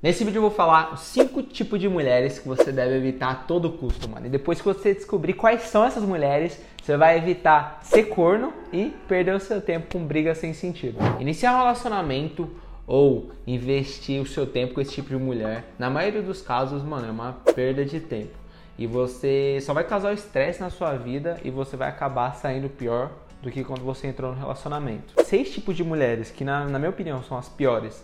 [0.00, 3.34] Nesse vídeo eu vou falar os 5 tipos de mulheres que você deve evitar a
[3.34, 4.26] todo custo, mano.
[4.26, 8.94] E depois que você descobrir quais são essas mulheres, você vai evitar ser corno e
[9.08, 10.98] perder o seu tempo com brigas sem sentido.
[11.18, 12.48] Iniciar um relacionamento
[12.86, 17.08] ou investir o seu tempo com esse tipo de mulher, na maioria dos casos, mano,
[17.08, 18.38] é uma perda de tempo.
[18.78, 23.10] E você só vai causar estresse na sua vida e você vai acabar saindo pior
[23.42, 25.20] do que quando você entrou no relacionamento.
[25.24, 28.00] Seis tipos de mulheres que, na, na minha opinião, são as piores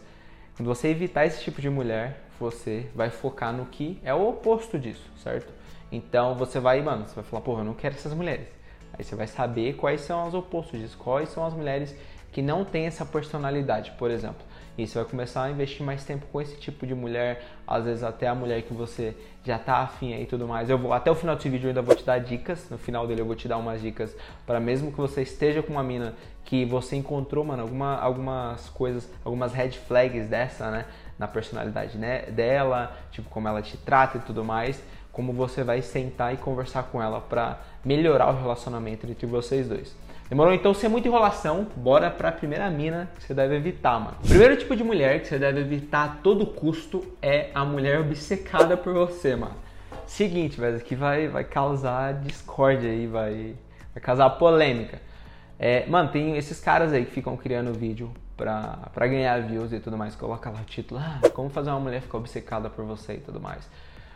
[0.56, 4.78] quando você evitar esse tipo de mulher, você vai focar no que é o oposto
[4.78, 5.52] disso, certo?
[5.90, 8.46] Então você vai, mano, você vai falar, porra, eu não quero essas mulheres.
[8.92, 11.94] Aí você vai saber quais são os opostos disso, quais são as mulheres
[12.32, 14.44] que não têm essa personalidade, por exemplo.
[14.76, 18.02] E você vai começar a investir mais tempo com esse tipo de mulher, às vezes
[18.02, 20.68] até a mulher que você já tá afim aí e tudo mais.
[20.68, 23.06] Eu vou até o final desse vídeo eu ainda vou te dar dicas, no final
[23.06, 26.14] dele eu vou te dar umas dicas para mesmo que você esteja com uma mina
[26.44, 30.84] que você encontrou, mano, alguma, algumas coisas, algumas red flags dessa, né,
[31.18, 35.80] na personalidade né, dela, tipo como ela te trata e tudo mais, como você vai
[35.80, 39.94] sentar e conversar com ela para melhorar o relacionamento entre vocês dois.
[40.34, 40.52] Demorou?
[40.52, 44.16] Então, sem muita enrolação, bora pra primeira mina que você deve evitar, mano.
[44.20, 48.00] O primeiro tipo de mulher que você deve evitar a todo custo é a mulher
[48.00, 49.54] obcecada por você, mano.
[50.08, 53.54] Seguinte, velho, que vai, vai causar discórdia aí, vai,
[53.94, 55.00] vai causar polêmica.
[55.56, 59.78] É, mano, tem esses caras aí que ficam criando vídeo pra, pra ganhar views e
[59.78, 60.16] tudo mais.
[60.16, 63.40] Coloca lá o título, ah, como fazer uma mulher ficar obcecada por você e tudo
[63.40, 63.70] mais.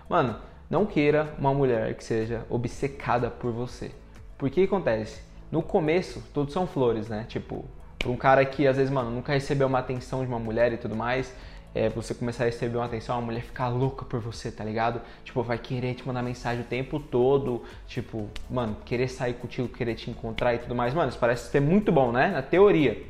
[0.09, 0.35] Mano,
[0.69, 3.93] não queira uma mulher que seja obcecada por você.
[4.37, 5.28] Por que acontece?
[5.51, 7.25] No começo, tudo são flores, né?
[7.29, 7.65] Tipo,
[7.99, 10.77] pra um cara que às vezes, mano, nunca recebeu uma atenção de uma mulher e
[10.77, 11.35] tudo mais,
[11.75, 15.01] é, você começar a receber uma atenção, a mulher ficar louca por você, tá ligado?
[15.25, 19.95] Tipo, vai querer te mandar mensagem o tempo todo, tipo, mano, querer sair contigo, querer
[19.95, 20.93] te encontrar e tudo mais.
[20.93, 22.29] Mano, isso parece ser muito bom, né?
[22.29, 23.03] Na teoria.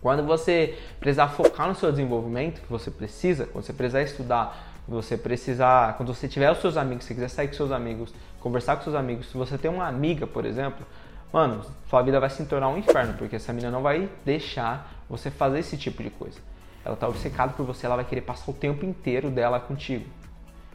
[0.00, 5.16] Quando você precisar focar no seu desenvolvimento, que você precisa, quando você precisar estudar, você
[5.16, 8.84] precisar, quando você tiver os seus amigos, se quiser sair com seus amigos, conversar com
[8.84, 10.86] seus amigos, se você tem uma amiga, por exemplo,
[11.32, 15.30] mano, sua vida vai se tornar um inferno, porque essa menina não vai deixar você
[15.30, 16.38] fazer esse tipo de coisa.
[16.84, 20.06] Ela tá obcecada por você, ela vai querer passar o tempo inteiro dela contigo.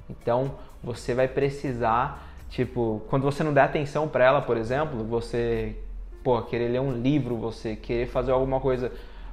[0.10, 5.76] Então, você vai precisar, tipo, quando você não der atenção para ela, por exemplo, você,
[6.24, 8.92] pô, querer ler um livro, você querer fazer alguma coisa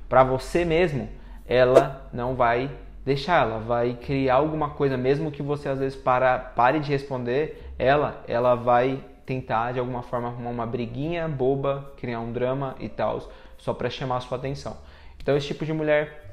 [0.08, 1.08] para você mesmo,
[1.46, 2.70] ela não vai
[3.04, 7.72] deixar, ela vai criar alguma coisa, mesmo que você às vezes para, pare de responder,
[7.78, 12.88] ela, ela vai tentar de alguma forma arrumar uma briguinha boba, criar um drama e
[12.88, 14.76] tal, só para chamar a sua atenção.
[15.22, 16.26] Então esse tipo de mulher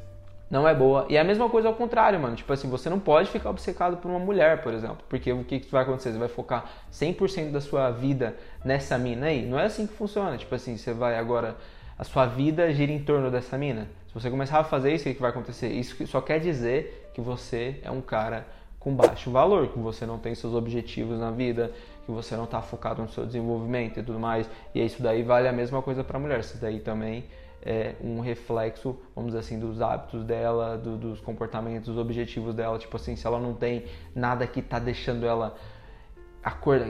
[0.49, 1.05] não é boa.
[1.07, 2.35] E é a mesma coisa ao contrário, mano.
[2.35, 4.97] Tipo assim, você não pode ficar obcecado por uma mulher, por exemplo.
[5.07, 6.11] Porque o que, que vai acontecer?
[6.11, 8.35] Você vai focar 100% da sua vida
[8.65, 9.45] nessa mina aí?
[9.45, 10.35] Não é assim que funciona.
[10.35, 11.55] Tipo assim, você vai agora.
[11.99, 13.89] A sua vida gira em torno dessa mina.
[14.07, 15.67] Se você começar a fazer isso, o que, que vai acontecer?
[15.67, 18.45] Isso só quer dizer que você é um cara
[18.79, 21.73] com baixo valor, que você não tem seus objetivos na vida,
[22.07, 24.50] que você não está focado no seu desenvolvimento e tudo mais.
[24.73, 26.40] E isso daí vale a mesma coisa para a mulher.
[26.40, 27.25] Isso daí também
[27.62, 32.79] é um reflexo, vamos dizer assim, dos hábitos dela, do, dos comportamentos, dos objetivos dela.
[32.79, 33.84] Tipo assim, se ela não tem
[34.16, 35.56] nada que está deixando ela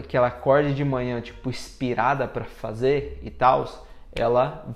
[0.07, 3.65] que ela acorde de manhã tipo inspirada para fazer e tal,
[4.13, 4.67] ela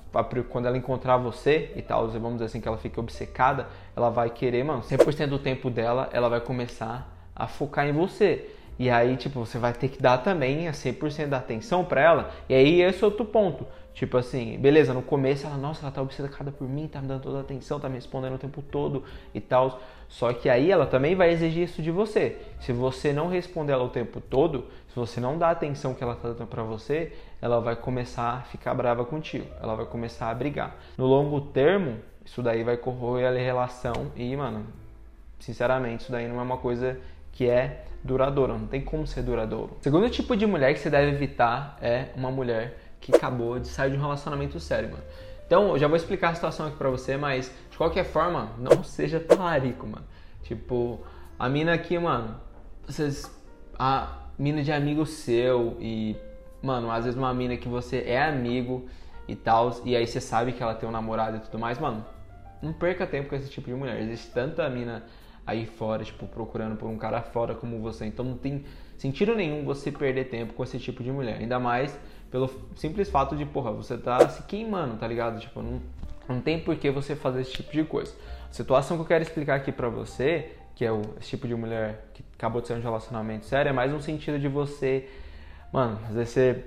[0.49, 4.31] quando ela encontrar você e tal, vamos dizer assim que ela fica obcecada, ela vai
[4.31, 8.49] querer, mano, 100% do tempo dela, ela vai começar a focar em você.
[8.79, 12.31] E aí, tipo, você vai ter que dar também a 100% da atenção para ela.
[12.49, 13.65] E aí, esse é outro ponto.
[13.93, 17.21] Tipo assim, beleza, no começo ela, nossa, ela tá obcecada por mim, tá me dando
[17.21, 19.81] toda a atenção, tá me respondendo o tempo todo e tal.
[20.07, 22.37] Só que aí ela também vai exigir isso de você.
[22.59, 26.03] Se você não responder ela o tempo todo, se você não dá a atenção que
[26.03, 27.11] ela tá dando para você,
[27.41, 29.45] ela vai começar a ficar brava contigo.
[29.61, 30.75] Ela vai começar a brigar.
[30.97, 34.65] No longo termo, isso daí vai corroer a relação e, mano,
[35.37, 36.97] sinceramente, isso daí não é uma coisa
[37.33, 39.77] que é duradoura, não tem como ser duradouro.
[39.81, 43.91] Segundo tipo de mulher que você deve evitar é uma mulher que acabou de sair
[43.91, 45.03] de um relacionamento sério, mano.
[45.45, 48.83] Então, eu já vou explicar a situação aqui pra você, mas de qualquer forma, não
[48.83, 50.05] seja talarico, mano.
[50.43, 51.01] Tipo,
[51.37, 52.35] a mina aqui, mano,
[52.85, 53.29] vocês.
[53.77, 56.15] A mina de amigo seu e,
[56.61, 58.87] mano, às vezes uma mina que você é amigo
[59.27, 62.05] e tal, e aí você sabe que ela tem um namorado e tudo mais, mano,
[62.61, 63.99] não perca tempo com esse tipo de mulher.
[64.01, 65.03] Existe tanta mina
[65.45, 68.05] aí fora, tipo, procurando por um cara fora como você.
[68.05, 68.63] Então não tem
[68.97, 71.37] sentido nenhum você perder tempo com esse tipo de mulher.
[71.39, 71.97] Ainda mais
[72.29, 75.39] pelo simples fato de, porra, você tá se queimando, tá ligado?
[75.39, 75.81] Tipo, não,
[76.27, 78.15] não tem por que você fazer esse tipo de coisa.
[78.49, 81.55] A situação que eu quero explicar aqui pra você, que é o, esse tipo de
[81.55, 85.09] mulher que acabou de ser um relacionamento sério, é mais um sentido de você.
[85.73, 86.65] Mano, às vezes você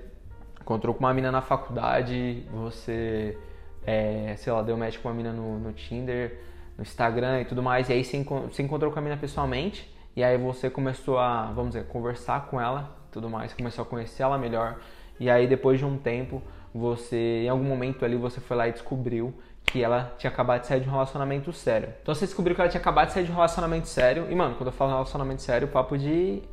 [0.61, 3.37] encontrou com uma mina na faculdade, você,
[3.85, 6.39] é, sei lá, deu match com uma mina no, no Tinder
[6.77, 10.23] no Instagram e tudo mais, e aí você, você encontrou com a mina pessoalmente, e
[10.23, 14.37] aí você começou a, vamos dizer, conversar com ela tudo mais, começou a conhecer ela
[14.37, 14.77] melhor,
[15.19, 16.41] e aí depois de um tempo,
[16.73, 19.33] você, em algum momento ali, você foi lá e descobriu
[19.65, 21.93] que ela tinha acabado de sair de um relacionamento sério.
[22.01, 24.55] Então você descobriu que ela tinha acabado de sair de um relacionamento sério, e mano,
[24.55, 26.43] quando eu falo relacionamento sério, papo de,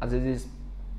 [0.00, 0.50] às vezes,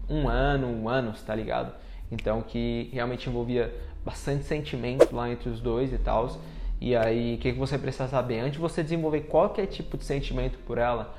[0.08, 1.74] um ano, um ano, tá ligado?
[2.12, 3.74] Então que realmente envolvia
[4.06, 6.30] bastante sentimento lá entre os dois e tal.
[6.80, 8.40] E aí, o que, que você precisa saber?
[8.40, 11.16] Antes de você desenvolver qualquer tipo de sentimento por ela,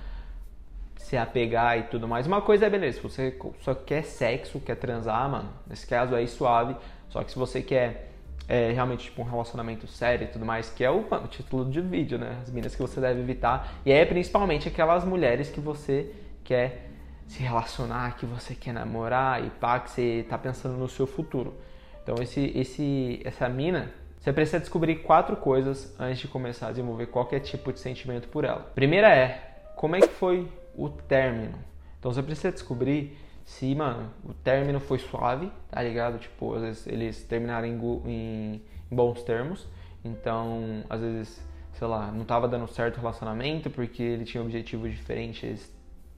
[0.96, 2.26] se apegar e tudo mais.
[2.26, 6.28] Uma coisa é beleza, se você só quer sexo, quer transar, mano, nesse caso aí
[6.28, 6.76] suave.
[7.08, 8.10] Só que se você quer
[8.48, 11.80] é, realmente tipo, um relacionamento sério e tudo mais, que é o, mano, título de
[11.80, 12.38] vídeo, né?
[12.42, 13.74] As minas que você deve evitar.
[13.84, 16.12] E é principalmente aquelas mulheres que você
[16.44, 16.88] quer
[17.26, 21.54] se relacionar, que você quer namorar e pá, que você tá pensando no seu futuro.
[22.02, 23.90] Então esse, esse, essa mina,
[24.28, 28.44] você precisa descobrir quatro coisas antes de começar a desenvolver qualquer tipo de sentimento por
[28.44, 28.60] ela.
[28.74, 30.46] Primeira é, como é que foi
[30.76, 31.58] o término?
[31.98, 33.16] Então você precisa descobrir
[33.46, 36.18] se, mano, o término foi suave, tá ligado?
[36.18, 39.66] Tipo, às vezes eles terminaram em, em, em bons termos,
[40.04, 41.42] então, às vezes,
[41.72, 45.72] sei lá, não tava dando certo o relacionamento porque ele tinha objetivos diferentes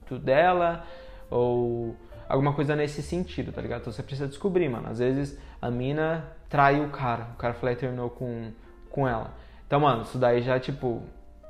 [0.09, 0.85] do dela,
[1.29, 1.95] ou
[2.27, 3.81] alguma coisa nesse sentido, tá ligado?
[3.81, 4.89] Então você precisa descobrir, mano.
[4.89, 8.51] Às vezes a mina traiu o cara, o cara falou e terminou com,
[8.89, 9.33] com ela.
[9.67, 11.01] Então, mano, isso daí já, tipo,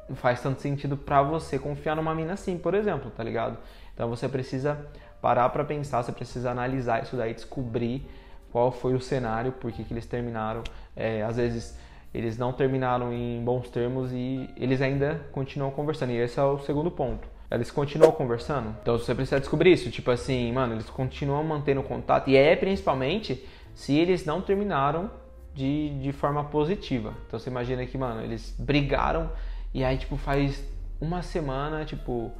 [0.07, 3.57] não faz tanto sentido pra você confiar numa mina assim, por exemplo, tá ligado?
[3.93, 4.77] Então você precisa
[5.21, 8.07] parar pra pensar, você precisa analisar isso daí, descobrir
[8.51, 10.63] qual foi o cenário, por que, que eles terminaram.
[10.95, 11.77] É, às vezes
[12.13, 16.11] eles não terminaram em bons termos e eles ainda continuam conversando.
[16.11, 18.75] E esse é o segundo ponto eles continuam conversando.
[18.81, 22.29] Então você precisa descobrir isso, tipo assim, mano, eles continuam mantendo contato.
[22.29, 25.11] E é principalmente se eles não terminaram
[25.53, 27.13] de, de forma positiva.
[27.27, 29.29] Então você imagina que, mano, eles brigaram
[29.73, 30.63] e aí, tipo, faz
[30.99, 32.31] uma semana, tipo,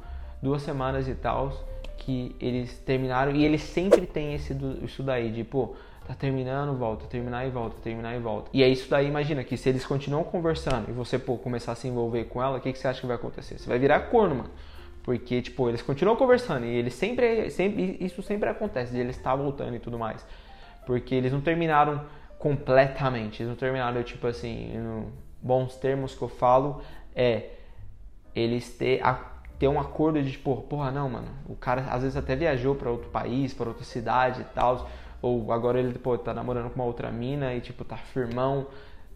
[0.42, 1.52] duas semanas e tal,
[1.98, 3.32] que eles terminaram.
[3.32, 5.74] E eles sempre têm esse, isso daí, pô,
[6.06, 8.50] tá terminando, volta, terminar e volta, terminar e volta.
[8.52, 11.74] E é isso daí, imagina que se eles continuam conversando e você, pô, começar a
[11.74, 13.58] se envolver com ela, o que, que você acha que vai acontecer?
[13.58, 14.50] Você vai virar corno, mano.
[15.02, 19.74] Porque, tipo, eles continuam conversando e eles sempre, sempre isso sempre acontece, eles estar voltando
[19.74, 20.24] e tudo mais.
[20.86, 22.04] Porque eles não terminaram
[22.38, 25.06] completamente, eles não terminaram, tipo assim, em
[25.40, 26.82] bons termos que eu falo,
[27.14, 27.50] é
[28.34, 29.14] eles ter, a,
[29.58, 32.90] ter um acordo de, tipo, porra, não, mano, o cara às vezes até viajou para
[32.90, 34.88] outro país, para outra cidade e tal,
[35.20, 38.66] ou agora ele, pô, tá namorando com uma outra mina e, tipo, tá firmão,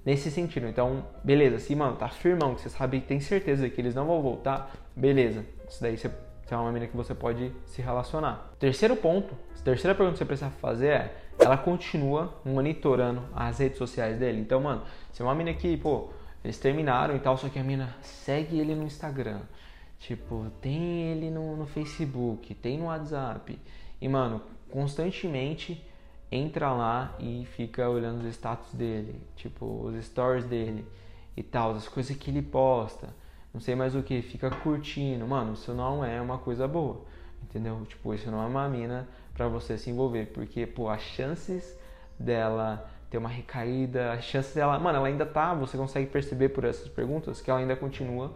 [0.07, 0.69] nesse sentido.
[0.69, 4.23] Então, beleza, se, mano, tá firmão, que você sabe, tem certeza que eles não vão
[4.23, 5.45] voltar, beleza.
[5.69, 8.53] Isso daí você, você é uma menina que você pode se relacionar.
[8.61, 13.79] Terceiro ponto, a terceira pergunta que você precisa fazer é, ela continua monitorando as redes
[13.79, 14.41] sociais dele?
[14.41, 14.83] Então, mano,
[15.13, 16.11] se é uma menina que, pô,
[16.45, 19.41] eles terminaram e tal, só que a mina segue ele no Instagram,
[19.99, 23.59] tipo, tem ele no, no Facebook, tem no WhatsApp,
[24.01, 25.85] e, mano, constantemente
[26.31, 30.85] entra lá e fica olhando os status dele, tipo, os stories dele
[31.37, 33.09] e tal, as coisas que ele posta,
[33.53, 35.27] não sei mais o que, fica curtindo.
[35.27, 37.03] Mano, isso não é uma coisa boa,
[37.43, 37.85] entendeu?
[37.87, 41.79] Tipo, isso não é uma mina para você se envolver, porque, pô, as chances
[42.19, 46.65] dela ter uma recaída, as chances dela, mano, ela ainda tá, você consegue perceber por
[46.65, 48.35] essas perguntas que ela ainda continua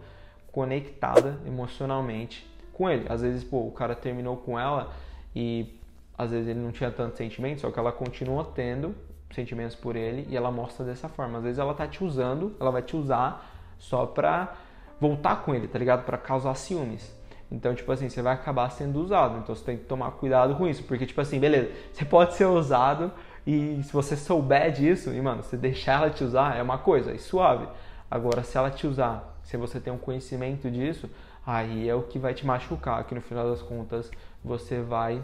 [0.51, 3.05] conectada emocionalmente com ele.
[3.09, 4.93] Às vezes, pô, o cara terminou com ela
[5.35, 5.80] e
[6.17, 8.95] às vezes ele não tinha tanto sentimento, só que ela continua tendo
[9.33, 11.37] sentimentos por ele e ela mostra dessa forma.
[11.37, 14.53] Às vezes ela tá te usando, ela vai te usar só pra
[14.99, 16.03] voltar com ele, tá ligado?
[16.05, 17.15] Pra causar ciúmes.
[17.51, 19.39] Então, tipo assim, você vai acabar sendo usado.
[19.39, 20.83] Então você tem que tomar cuidado com isso.
[20.83, 23.11] Porque, tipo assim, beleza, você pode ser usado
[23.45, 27.11] e se você souber disso, e mano, você deixar ela te usar é uma coisa,
[27.11, 27.67] é suave.
[28.09, 31.09] Agora, se ela te usar, se você tem um conhecimento disso,
[31.45, 34.11] aí é o que vai te machucar, que no final das contas
[34.43, 35.21] você vai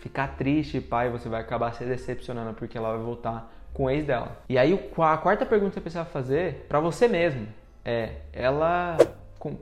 [0.00, 4.04] ficar triste, pai, você vai acabar se decepcionando porque ela vai voltar com o ex
[4.04, 4.36] dela.
[4.48, 7.46] E aí a quarta pergunta que você precisa fazer para você mesmo
[7.84, 8.96] é, ela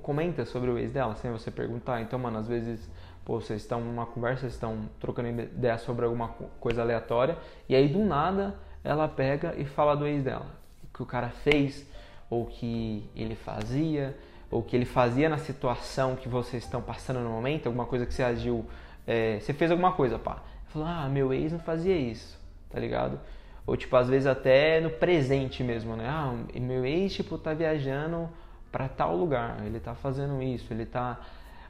[0.02, 2.00] comenta sobre o ex dela, sem você perguntar.
[2.00, 2.90] Então, mano, às vezes,
[3.24, 6.28] pô, vocês estão numa conversa, vocês estão trocando ideia sobre alguma
[6.60, 7.36] coisa aleatória
[7.68, 10.46] e aí do nada ela pega e fala do ex dela,
[10.92, 11.86] que o cara fez
[12.30, 14.16] ou que ele fazia
[14.50, 18.14] ou que ele fazia na situação que vocês estão passando no momento, alguma coisa que
[18.14, 18.64] você agiu
[19.08, 20.42] é, você fez alguma coisa, pá.
[20.66, 22.38] Falou, ah, meu ex não fazia isso,
[22.68, 23.18] tá ligado?
[23.66, 26.06] Ou tipo, às vezes até no presente mesmo, né?
[26.06, 28.28] Ah, meu ex, tipo, tá viajando
[28.70, 31.18] para tal lugar, ele tá fazendo isso, ele tá.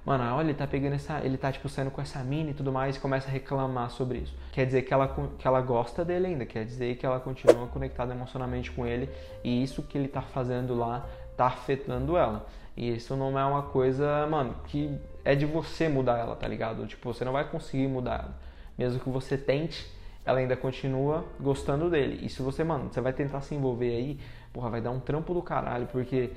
[0.05, 1.21] Mano, olha, ele tá pegando essa.
[1.21, 4.19] Ele tá, tipo, saindo com essa mina e tudo mais e começa a reclamar sobre
[4.19, 4.35] isso.
[4.53, 5.07] Quer dizer que ela,
[5.39, 9.09] que ela gosta dele ainda, quer dizer que ela continua conectada emocionalmente com ele
[9.45, 11.07] e isso que ele tá fazendo lá
[11.39, 12.47] tá afetando ela.
[12.77, 16.87] E isso não é uma coisa, mano, que é de você mudar ela, tá ligado?
[16.87, 18.35] Tipo, você não vai conseguir mudar ela.
[18.77, 19.91] Mesmo que você tente,
[20.25, 22.19] ela ainda continua gostando dele.
[22.25, 24.19] E se você, mano, você vai tentar se envolver aí,
[24.53, 26.31] porra, vai dar um trampo do caralho, porque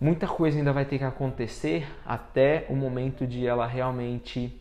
[0.00, 4.60] muita coisa ainda vai ter que acontecer até o momento de ela realmente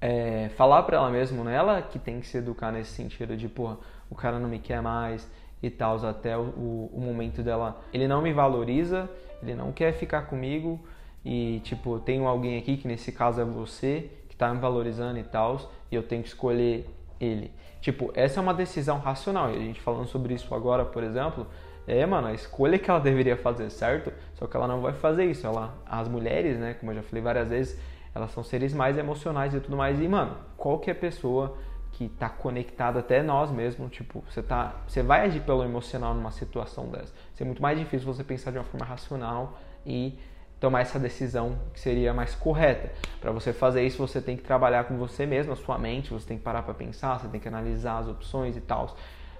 [0.00, 1.54] é, falar para ela mesma, né?
[1.54, 3.76] Ela que tem que se educar nesse sentido de, porra,
[4.08, 5.28] o cara não me quer mais
[5.62, 7.80] e tal, até o, o, momento dela.
[7.92, 9.08] Ele não me valoriza,
[9.42, 10.80] ele não quer ficar comigo
[11.24, 15.24] e, tipo, tenho alguém aqui, que nesse caso é você, que tá me valorizando e
[15.24, 16.88] tal, e eu tenho que escolher
[17.20, 17.50] ele.
[17.80, 19.50] Tipo, essa é uma decisão racional.
[19.50, 21.46] E a gente falando sobre isso agora, por exemplo,
[21.86, 24.12] é, mano, a escolha que ela deveria fazer, certo?
[24.34, 25.46] Só que ela não vai fazer isso.
[25.46, 27.80] Ela, as mulheres, né, como eu já falei várias vezes,
[28.14, 30.00] elas são seres mais emocionais e tudo mais.
[30.00, 31.56] E, mano, qualquer pessoa
[31.98, 36.30] que tá conectada até nós mesmos, tipo, você tá, você vai agir pelo emocional numa
[36.30, 37.12] situação dessa.
[37.34, 40.16] Isso é muito mais difícil você pensar de uma forma racional e
[40.60, 42.92] tomar essa decisão que seria mais correta.
[43.20, 46.24] Para você fazer isso, você tem que trabalhar com você mesmo, a sua mente, você
[46.24, 48.96] tem que parar para pensar, você tem que analisar as opções e tal.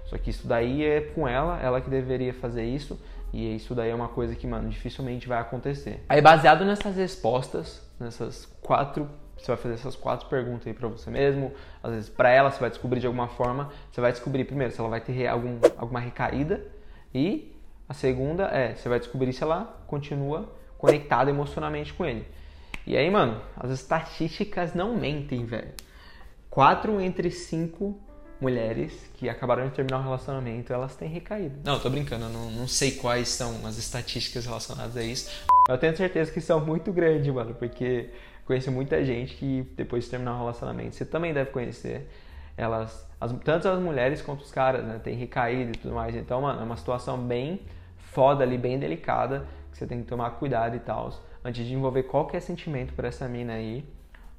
[0.06, 3.00] Só que isso daí é com ela, ela que deveria fazer isso.
[3.32, 6.04] E isso daí é uma coisa que, mano, dificilmente vai acontecer.
[6.08, 11.10] Aí, baseado nessas respostas, nessas quatro, você vai fazer essas quatro perguntas aí para você
[11.10, 11.52] mesmo.
[11.82, 13.70] Às vezes, para ela, você vai descobrir de alguma forma.
[13.90, 16.64] Você vai descobrir primeiro se ela vai ter algum, alguma recaída.
[17.14, 17.54] E
[17.88, 22.26] a segunda é, você vai descobrir se ela continua conectada emocionalmente com ele.
[22.86, 25.72] E aí, mano, as estatísticas não mentem, velho.
[26.50, 27.98] Quatro entre cinco
[28.40, 31.58] mulheres que acabaram de terminar um relacionamento, elas têm recaído.
[31.64, 35.30] Não, tô brincando, eu não, não sei quais são as estatísticas relacionadas a isso.
[35.68, 38.10] Eu tenho certeza que são muito grandes, mano, porque
[38.48, 42.08] conheço muita gente que depois de terminar um relacionamento, você também deve conhecer,
[42.56, 46.16] elas, as, tanto as mulheres quanto os caras, né, tem recaído e tudo mais.
[46.16, 47.60] Então, mano, é uma situação bem
[47.98, 51.12] foda ali, bem delicada, que você tem que tomar cuidado e tal.
[51.44, 53.84] Antes de envolver qualquer sentimento por essa mina aí,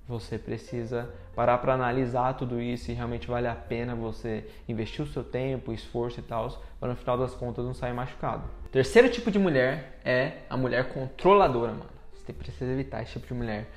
[0.07, 5.07] você precisa parar para analisar tudo isso e realmente vale a pena você investir o
[5.07, 6.49] seu tempo, esforço e tal,
[6.79, 8.43] para no final das contas não sair machucado.
[8.71, 11.91] terceiro tipo de mulher é a mulher controladora, mano.
[12.15, 13.69] Você precisa evitar esse tipo de mulher.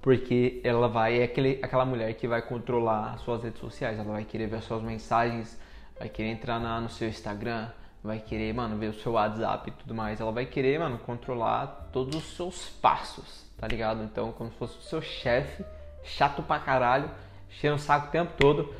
[0.00, 4.12] Porque ela vai, é aquele, aquela mulher que vai controlar as suas redes sociais, ela
[4.12, 5.60] vai querer ver as suas mensagens,
[5.98, 7.68] vai querer entrar na, no seu Instagram,
[8.02, 10.20] vai querer, mano, ver o seu WhatsApp e tudo mais.
[10.20, 14.02] Ela vai querer, mano, controlar todos os seus passos tá ligado?
[14.04, 15.64] Então, como se fosse o seu chefe,
[16.04, 17.10] chato pra caralho,
[17.50, 18.72] cheio o saco o tempo todo,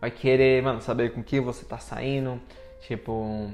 [0.00, 2.40] vai querer, mano, saber com quem você tá saindo,
[2.82, 3.50] tipo,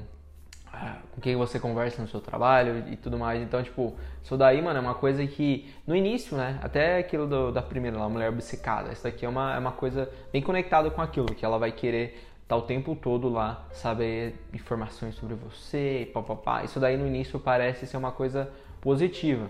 [1.11, 3.41] com quem você conversa no seu trabalho e tudo mais.
[3.41, 7.51] Então, tipo, isso daí, mano, é uma coisa que no início, né, até aquilo do,
[7.51, 11.01] da primeira, lá, mulher obcecada, isso daqui é uma, é uma coisa bem conectada com
[11.01, 16.09] aquilo, que ela vai querer estar tá o tempo todo lá, saber informações sobre você,
[16.13, 16.63] papapá.
[16.63, 18.51] Isso daí no início parece ser uma coisa
[18.81, 19.49] positiva.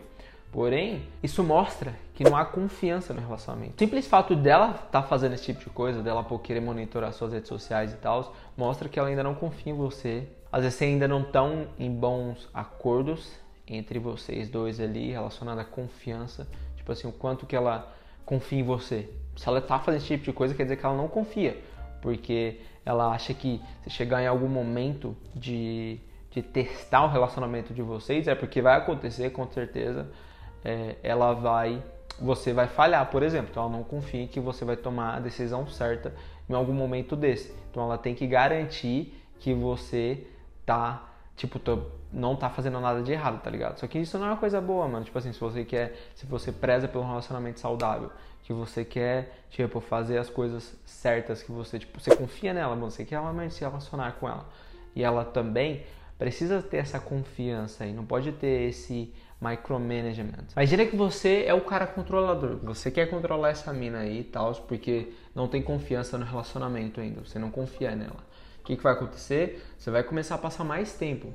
[0.51, 3.73] Porém, isso mostra que não há confiança no relacionamento.
[3.75, 7.11] O simples fato dela estar tá fazendo esse tipo de coisa, dela por querer monitorar
[7.11, 10.27] suas redes sociais e tal, mostra que ela ainda não confia em você.
[10.53, 16.47] Às vezes ainda não estão em bons acordos entre vocês dois ali, relacionado à confiança.
[16.75, 17.91] Tipo assim, o quanto que ela
[18.23, 19.09] confia em você.
[19.35, 21.59] Se ela tá fazendo esse tipo de coisa, quer dizer que ela não confia.
[22.03, 27.81] Porque ela acha que se chegar em algum momento de, de testar o relacionamento de
[27.81, 30.07] vocês, é porque vai acontecer com certeza
[30.63, 31.81] é, ela vai,
[32.21, 33.47] você vai falhar, por exemplo.
[33.49, 36.13] Então ela não confia que você vai tomar a decisão certa
[36.47, 37.55] em algum momento desse.
[37.71, 40.27] Então ela tem que garantir que você
[40.65, 41.79] tá, tipo, tô,
[42.11, 43.79] não tá fazendo nada de errado, tá ligado?
[43.79, 45.05] Só que isso não é uma coisa boa, mano.
[45.05, 48.11] Tipo assim, se você quer, se você preza pelo relacionamento saudável,
[48.43, 52.91] que você quer, tipo, fazer as coisas certas, que você, tipo, você confia nela, mano,
[52.91, 54.45] você quer realmente se relacionar com ela.
[54.95, 55.83] E ela também
[56.17, 60.45] precisa ter essa confiança aí, não pode ter esse micromanagement.
[60.55, 64.53] Imagina que você é o cara controlador, você quer controlar essa mina aí e tal,
[64.67, 68.23] porque não tem confiança no relacionamento ainda, você não confia nela.
[68.63, 69.61] O que, que vai acontecer?
[69.77, 71.33] Você vai começar a passar mais tempo.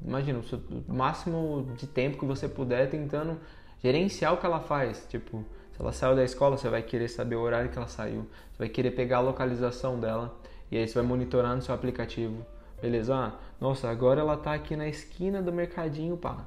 [0.00, 3.36] Imagina, o máximo de tempo que você puder tentando
[3.82, 5.04] gerenciar o que ela faz.
[5.08, 8.28] Tipo, se ela saiu da escola, você vai querer saber o horário que ela saiu.
[8.52, 10.38] Você vai querer pegar a localização dela.
[10.70, 12.46] E aí você vai monitorar no seu aplicativo.
[12.80, 13.12] Beleza?
[13.12, 16.44] Ah, nossa, agora ela tá aqui na esquina do mercadinho, pá.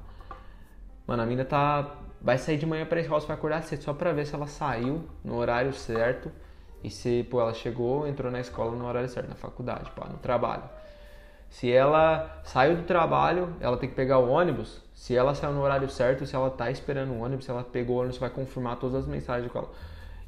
[1.06, 1.94] Mano, a mina tá.
[2.22, 4.46] Vai sair de manhã pra escola, você vai acordar cedo só pra ver se ela
[4.46, 6.32] saiu no horário certo.
[6.82, 10.64] E se, pô, ela chegou, entrou na escola no horário certo, na faculdade, no trabalho.
[11.48, 14.80] Se ela saiu do trabalho, ela tem que pegar o ônibus.
[14.94, 17.96] Se ela saiu no horário certo, se ela tá esperando o ônibus, se ela pegou
[17.96, 19.70] o ônibus, vai confirmar todas as mensagens com ela.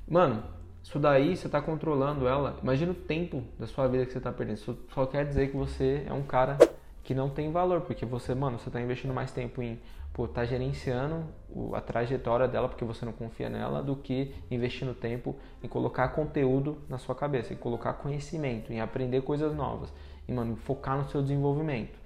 [0.06, 0.42] Mano,
[0.82, 2.58] isso daí você tá controlando ela.
[2.62, 4.56] Imagina o tempo da sua vida que você tá perdendo.
[4.56, 6.58] Isso só quer dizer que você é um cara
[7.04, 9.78] que não tem valor, porque você, mano, você tá investindo mais tempo em,
[10.12, 11.26] pô, tá gerenciando
[11.74, 16.78] a trajetória dela porque você não confia nela, do que investindo tempo em colocar conteúdo
[16.88, 19.92] na sua cabeça, em colocar conhecimento, em aprender coisas novas,
[20.26, 21.98] e, mano, focar no seu desenvolvimento.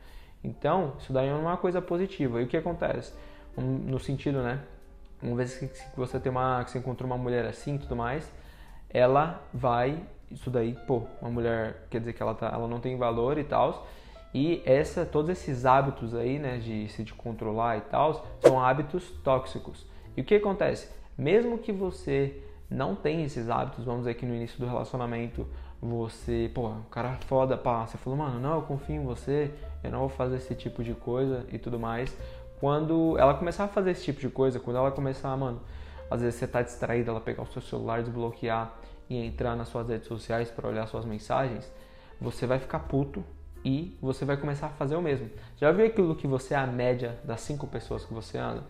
[0.42, 2.40] Então, isso daí é uma coisa positiva.
[2.40, 3.12] E o que acontece?
[3.60, 4.60] no sentido, né?
[5.20, 8.30] Uma vez que você tem uma, que você encontrou uma mulher assim e tudo mais,
[8.88, 10.00] ela vai,
[10.30, 13.44] isso daí, pô, uma mulher quer dizer que ela, tá, ela não tem valor e
[13.44, 13.86] tal,
[14.34, 19.10] e essa, todos esses hábitos aí, né, de se de controlar e tal, são hábitos
[19.24, 19.86] tóxicos.
[20.16, 20.88] E o que acontece?
[21.16, 25.46] Mesmo que você não tenha esses hábitos, vamos dizer que no início do relacionamento
[25.80, 29.50] você, pô, o cara foda, pá, você falou, mano, não, eu confio em você,
[29.82, 32.14] eu não vou fazer esse tipo de coisa e tudo mais.
[32.60, 35.60] Quando ela começar a fazer esse tipo de coisa, quando ela começar, mano,
[36.10, 38.74] às vezes você tá distraído, ela pegar o seu celular, desbloquear
[39.08, 41.72] e entrar nas suas redes sociais para olhar suas mensagens,
[42.20, 43.24] você vai ficar puto
[43.64, 45.28] e você vai começar a fazer o mesmo.
[45.56, 48.64] Já viu aquilo que você é a média das cinco pessoas que você anda?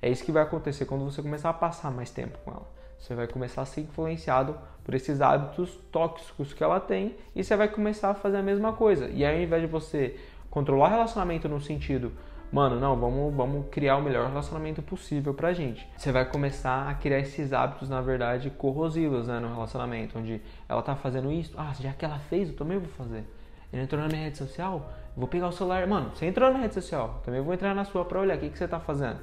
[0.00, 2.68] É isso que vai acontecer quando você começar a passar mais tempo com ela.
[2.98, 7.56] Você vai começar a ser influenciado por esses hábitos tóxicos que ela tem e você
[7.56, 9.08] vai começar a fazer a mesma coisa.
[9.08, 10.18] E aí, ao invés de você
[10.50, 12.12] controlar o relacionamento no sentido
[12.52, 15.88] mano, não, vamos, vamos criar o melhor relacionamento possível pra gente.
[15.96, 20.82] Você vai começar a criar esses hábitos, na verdade, corrosivos, né, no relacionamento, onde ela
[20.82, 23.24] tá fazendo isso, ah, já que ela fez, eu também vou fazer.
[23.72, 26.74] Ele entrou na minha rede social, vou pegar o celular, mano, você entrou na rede
[26.74, 29.18] social, também vou entrar na sua pra olhar o que, que você tá fazendo.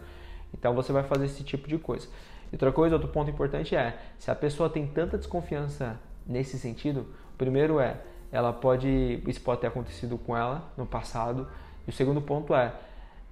[0.54, 2.08] Então você vai fazer esse tipo de coisa.
[2.52, 7.06] Outra coisa, outro ponto importante é, se a pessoa tem tanta desconfiança nesse sentido,
[7.38, 7.98] primeiro é,
[8.32, 11.48] ela pode, isso pode ter acontecido com ela no passado,
[11.86, 12.74] e o segundo ponto é,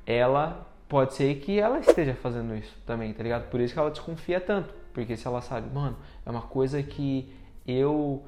[0.05, 3.49] ela pode ser que ela esteja fazendo isso também, tá ligado?
[3.49, 4.73] Por isso que ela desconfia tanto.
[4.93, 5.95] Porque se ela sabe, mano,
[6.25, 7.31] é uma coisa que
[7.67, 8.25] eu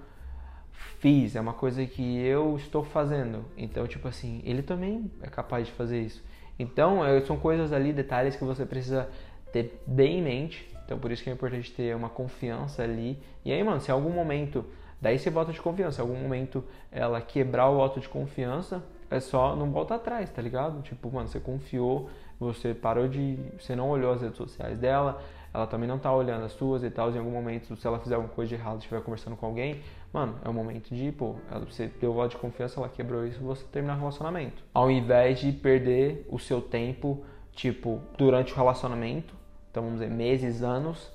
[0.99, 3.45] fiz, é uma coisa que eu estou fazendo.
[3.57, 6.23] Então, tipo assim, ele também é capaz de fazer isso.
[6.57, 9.09] Então, é, são coisas ali, detalhes que você precisa
[9.51, 10.69] ter bem em mente.
[10.85, 13.17] Então, por isso que é importante ter uma confiança ali.
[13.45, 14.65] E aí, mano, se em algum momento,
[15.01, 19.19] daí você volta de confiança, em algum momento ela quebrar o voto de confiança, é
[19.19, 20.81] só não volta atrás, tá ligado?
[20.81, 23.37] Tipo, mano, você confiou, você parou de.
[23.59, 25.21] Você não olhou as redes sociais dela,
[25.53, 27.11] ela também não tá olhando as suas e tal.
[27.11, 29.81] Em algum momento, se ela fizer alguma coisa de errado, estiver conversando com alguém,
[30.13, 31.35] mano, é o momento de, pô,
[31.67, 34.63] você deu voto de confiança, ela quebrou isso, você terminar o relacionamento.
[34.73, 39.33] Ao invés de perder o seu tempo, tipo, durante o relacionamento,
[39.69, 41.11] então vamos dizer, meses, anos,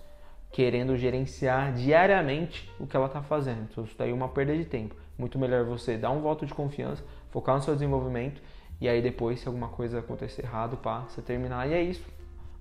[0.53, 3.67] querendo gerenciar diariamente o que ela tá fazendo.
[3.71, 4.95] Então, isso daí é uma perda de tempo.
[5.19, 8.41] Muito melhor você dar um voto de confiança, focar no seu desenvolvimento
[8.81, 11.69] e aí depois, se alguma coisa acontecer errado, pá, você terminar.
[11.69, 12.05] E é isso.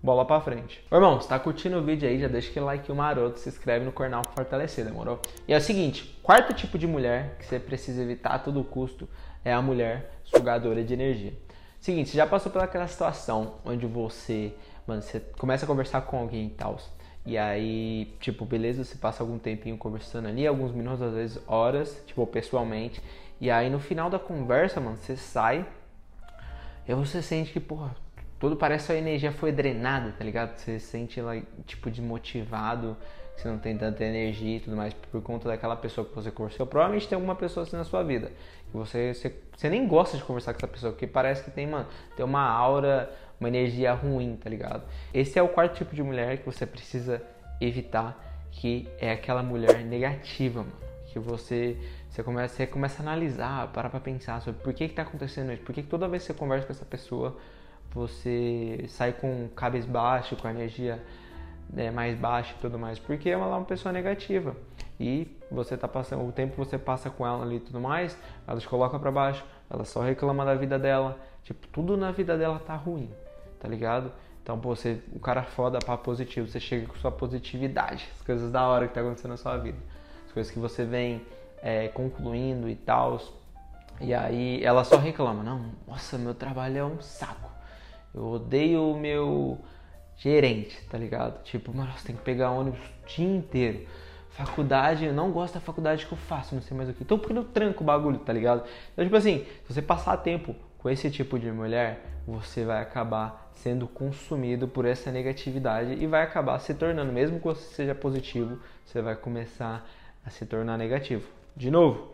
[0.04, 0.86] Bola pra frente.
[0.92, 3.86] Ô, irmão, se tá curtindo o vídeo aí, já deixa aquele like maroto, se inscreve
[3.86, 5.18] no canal pra fortalecer, demorou?
[5.48, 9.08] E é o seguinte, quarto tipo de mulher que você precisa evitar a todo custo
[9.46, 11.32] é a mulher sugadora de energia.
[11.80, 14.54] Seguinte, você já passou pelaquela situação onde você,
[14.86, 16.78] mano, você começa a conversar com alguém e tal,
[17.26, 22.04] e aí, tipo, beleza, você passa algum tempinho conversando ali, alguns minutos, às vezes horas,
[22.06, 23.02] tipo, pessoalmente,
[23.39, 25.66] e aí no final da conversa, mano, você sai
[26.86, 27.96] e você sente que, porra,
[28.43, 30.58] tudo parece que a energia foi drenada, tá ligado?
[30.58, 32.97] Você se sente lá, tipo, desmotivado,
[33.38, 36.67] você não tem tanta energia e tudo mais por conta daquela pessoa que você conversou.
[36.67, 38.34] Provavelmente tem alguma pessoa assim na sua vida.
[38.69, 41.65] Que você, você, você nem gosta de conversar com essa pessoa, porque parece que tem,
[41.65, 44.84] mano, tem uma aura, uma energia ruim, tá ligado?
[45.13, 47.23] Esse é o quarto tipo de mulher que você precisa
[47.62, 51.77] evitar, que é aquela mulher negativa, mano que você,
[52.10, 55.62] você, começa, você começa a analisar, parar pra pensar sobre por que está acontecendo isso,
[55.62, 57.38] por que toda vez que você conversa com essa pessoa,
[57.91, 61.04] você sai com cabeça baixo, com a energia
[61.69, 64.56] né, mais baixa e tudo mais, porque ela é uma pessoa negativa.
[65.00, 68.17] E você tá passando, o tempo que você passa com ela ali e tudo mais,
[68.48, 72.38] ela te coloca para baixo, ela só reclama da vida dela, tipo, tudo na vida
[72.38, 73.10] dela tá ruim,
[73.60, 74.12] tá ligado?
[74.41, 78.52] Então, pô, você, o cara foda para positivo, você chega com sua positividade, as coisas
[78.52, 79.78] da hora que tá acontecendo na sua vida
[80.34, 81.26] coisas que você vem
[81.62, 83.22] é, concluindo e tal.
[84.02, 87.53] E aí ela só reclama, não, nossa, meu trabalho é um saco.
[88.13, 89.60] Eu odeio o meu
[90.17, 91.43] gerente, tá ligado?
[91.43, 93.88] Tipo, mano, você tem que pegar ônibus o dia inteiro.
[94.30, 97.04] Faculdade, eu não gosto da faculdade que eu faço, não sei mais o que.
[97.04, 98.63] Então por que eu tranco o bagulho, tá ligado?
[98.91, 103.52] Então, tipo assim, se você passar tempo com esse tipo de mulher, você vai acabar
[103.54, 108.60] sendo consumido por essa negatividade e vai acabar se tornando, mesmo que você seja positivo,
[108.86, 109.88] você vai começar
[110.26, 111.28] a se tornar negativo.
[111.56, 112.12] De novo,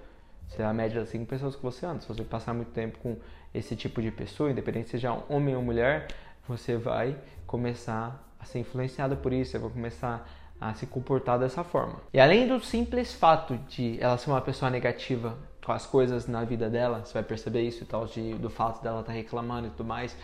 [0.49, 2.01] se é a média das cinco pessoas que você anda.
[2.01, 3.17] Se você passar muito tempo com
[3.53, 6.07] esse tipo de pessoa, independente seja homem ou mulher,
[6.47, 11.63] você vai começar a ser influenciado por isso, você vai começar a se comportar dessa
[11.63, 12.01] forma.
[12.13, 16.43] E além do simples fato de ela ser uma pessoa negativa com as coisas na
[16.43, 19.67] vida dela, você vai perceber isso e tal, de, do fato dela estar tá reclamando
[19.67, 20.17] e tudo mais,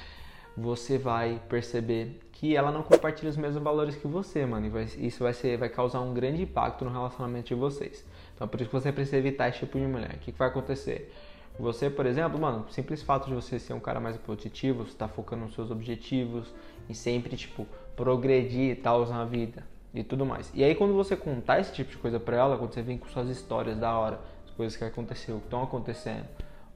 [0.58, 4.66] você vai perceber que ela não compartilha os mesmos valores que você, mano.
[4.66, 8.06] E vai, isso vai, ser, vai causar um grande impacto no relacionamento de vocês.
[8.36, 10.16] Então por isso que você precisa evitar esse tipo de mulher.
[10.16, 11.12] O que, que vai acontecer?
[11.58, 15.08] Você, por exemplo, mano, simples fato de você ser um cara mais positivo, você tá
[15.08, 16.54] focando nos seus objetivos
[16.90, 20.52] e sempre, tipo, progredir e tal na vida e tudo mais.
[20.54, 23.08] E aí quando você contar esse tipo de coisa pra ela, quando você vem com
[23.08, 26.26] suas histórias da hora, as coisas que aconteceu, que estão acontecendo,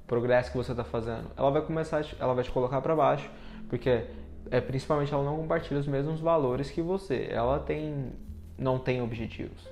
[0.03, 3.29] o progresso que você tá fazendo, ela vai começar, ela vai te colocar para baixo,
[3.67, 4.05] porque
[4.49, 7.27] é principalmente ela não compartilha os mesmos valores que você.
[7.29, 8.13] Ela tem
[8.57, 9.67] não tem objetivos.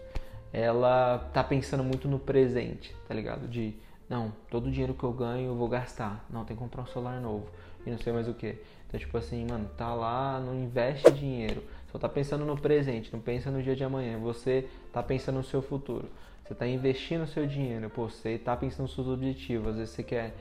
[0.51, 3.47] Ela tá pensando muito no presente, tá ligado?
[3.47, 3.75] De
[4.09, 6.25] não, todo o dinheiro que eu ganho eu vou gastar.
[6.29, 7.47] Não, tem que comprar um celular novo
[7.85, 8.55] e não sei mais o que.
[8.87, 11.63] Então, tipo assim, mano, tá lá, não investe dinheiro.
[11.91, 14.17] Só tá pensando no presente, não pensa no dia de amanhã.
[14.19, 16.09] Você tá pensando no seu futuro.
[16.45, 19.67] Você tá investindo o seu dinheiro, pô, você tá pensando nos seus objetivos.
[19.69, 20.33] Às vezes você quer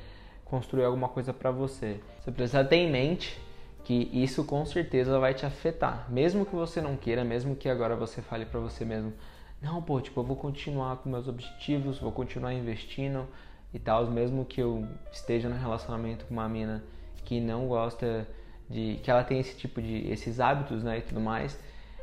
[0.45, 2.01] construir alguma coisa para você.
[2.21, 3.37] Você precisa ter em mente
[3.83, 6.07] que isso com certeza vai te afetar.
[6.09, 9.13] Mesmo que você não queira, mesmo que agora você fale para você mesmo,
[9.61, 13.27] não, pô, tipo, eu vou continuar com meus objetivos, vou continuar investindo,
[13.77, 16.83] e tal, mesmo que eu esteja no relacionamento com uma mina
[17.25, 18.27] que não gosta
[18.69, 21.59] de que ela tem esse tipo de esses hábitos, né, e tudo mais,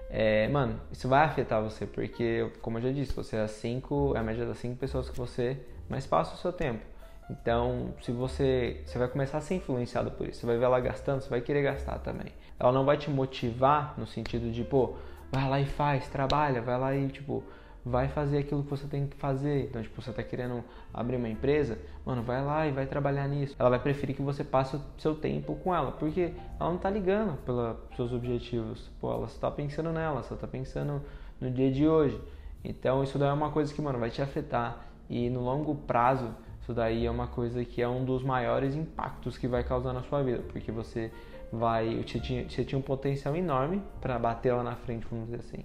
[0.10, 4.20] é, mano, isso vai afetar você, porque como eu já disse, você é cinco, é
[4.20, 5.58] a média das cinco pessoas que você
[5.90, 6.86] mais passa o seu tempo.
[7.30, 10.80] Então, se você, você vai começar a ser influenciado por isso, você vai ver ela
[10.80, 12.28] gastando, você vai querer gastar também.
[12.60, 14.96] Ela não vai te motivar no sentido de, pô,
[15.34, 17.44] vai lá e faz, trabalha, vai lá e tipo,
[17.84, 19.66] vai fazer aquilo que você tem que fazer.
[19.66, 23.56] Então, tipo, você está querendo abrir uma empresa, mano, vai lá e vai trabalhar nisso.
[23.58, 26.90] Ela vai preferir que você passe o seu tempo com ela, porque ela não está
[26.90, 28.92] ligando pelos seus objetivos.
[29.02, 31.02] Pô, ela só tá pensando nela, só está pensando
[31.42, 32.22] no dia de hoje.
[32.64, 34.86] Então, isso daí é uma coisa que, mano, vai te afetar.
[35.10, 36.30] E no longo prazo,
[36.62, 40.04] isso daí é uma coisa que é um dos maiores impactos que vai causar na
[40.04, 41.12] sua vida, porque você
[41.54, 45.38] vai, você tinha, você tinha um potencial enorme para bater lá na frente, vamos dizer
[45.38, 45.64] assim.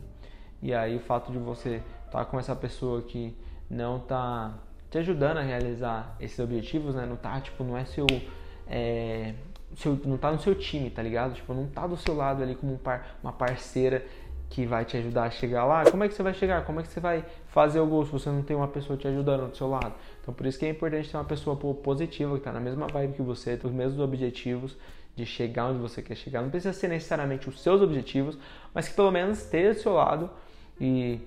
[0.61, 3.35] E aí o fato de você tá com essa pessoa que
[3.71, 4.59] não tá
[4.91, 7.07] te ajudando a realizar esses objetivos, né?
[7.07, 8.07] Não tá, tipo, não é seu,
[8.67, 9.33] é,
[9.77, 11.33] seu não tá no seu time, tá ligado?
[11.33, 14.05] Tipo, não tá do seu lado ali como um par, uma parceira
[14.51, 15.91] que vai te ajudar a chegar lá.
[15.91, 16.67] Como é que você vai chegar?
[16.67, 19.09] Como é que você vai fazer o gol se você não tem uma pessoa te
[19.09, 19.95] ajudando do seu lado?
[20.21, 23.15] Então, por isso que é importante ter uma pessoa positiva, que tá na mesma vibe
[23.15, 24.77] que você, tem os mesmos objetivos
[25.19, 26.41] de chegar onde você quer chegar.
[26.41, 28.39] Não precisa ser necessariamente os seus objetivos,
[28.73, 30.31] mas que pelo menos esteja do seu lado
[30.81, 31.21] e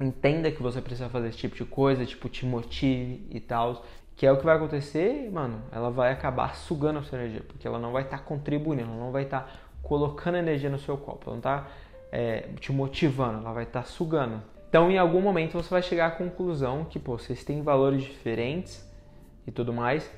[0.00, 3.84] entenda que você precisa fazer esse tipo de coisa, tipo, te motive e tal,
[4.16, 7.66] que é o que vai acontecer, mano, ela vai acabar sugando a sua energia, porque
[7.66, 10.96] ela não vai estar tá contribuindo, ela não vai estar tá colocando energia no seu
[10.96, 11.68] copo, ela não está
[12.12, 14.40] é, te motivando, ela vai estar tá sugando.
[14.68, 18.88] Então, em algum momento, você vai chegar à conclusão que, pô, vocês têm valores diferentes
[19.46, 20.10] e tudo mais,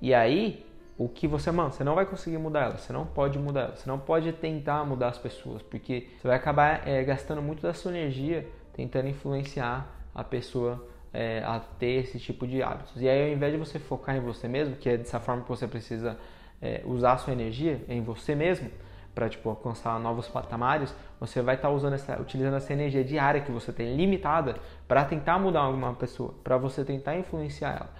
[0.00, 3.38] e aí, o que você, mano, você não vai conseguir mudar ela, você não pode
[3.38, 7.42] mudar ela, você não pode tentar mudar as pessoas, porque você vai acabar é, gastando
[7.42, 13.00] muito da sua energia tentando influenciar a pessoa é, a ter esse tipo de hábitos.
[13.00, 15.48] E aí, ao invés de você focar em você mesmo, que é dessa forma que
[15.48, 16.18] você precisa
[16.60, 18.70] é, usar a sua energia em você mesmo,
[19.14, 23.40] para tipo, alcançar novos patamares, você vai estar tá usando essa, utilizando essa energia diária
[23.40, 24.56] que você tem limitada
[24.88, 27.90] para tentar mudar alguma pessoa, para você tentar influenciar ela.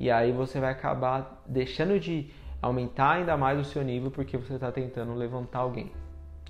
[0.00, 2.30] E aí você vai acabar deixando de
[2.62, 5.92] aumentar ainda mais o seu nível porque você está tentando levantar alguém.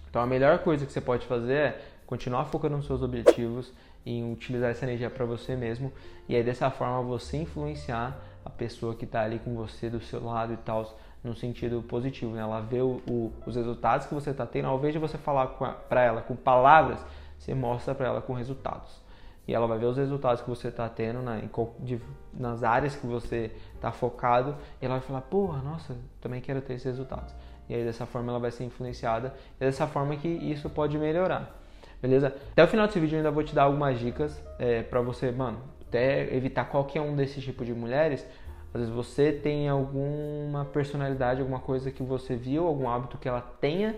[0.08, 3.72] Então a melhor coisa que você pode fazer é continuar focando nos seus objetivos
[4.04, 5.90] e utilizar essa energia para você mesmo
[6.28, 10.22] e aí dessa forma você influenciar a pessoa que está ali com você do seu
[10.22, 12.42] lado e tal no sentido positivo, né?
[12.42, 15.46] Ela vê o, o, os resultados que você está tendo, ao invés de você falar
[15.88, 16.98] para ela com palavras,
[17.38, 19.01] você mostra para ela com resultados.
[19.46, 21.50] E ela vai ver os resultados que você está tendo na, em,
[21.80, 22.00] de,
[22.32, 26.74] nas áreas que você está focado e ela vai falar, porra, nossa, também quero ter
[26.74, 27.34] esses resultados.
[27.68, 30.96] E aí dessa forma ela vai ser influenciada e é dessa forma que isso pode
[30.96, 31.62] melhorar
[32.02, 32.34] beleza?
[32.50, 35.30] Até o final desse vídeo eu ainda vou te dar algumas dicas é, para você,
[35.30, 38.26] mano, até evitar qualquer um desses tipos de mulheres.
[38.74, 43.40] Às vezes você tem alguma personalidade, alguma coisa que você viu, algum hábito que ela
[43.40, 43.94] tenha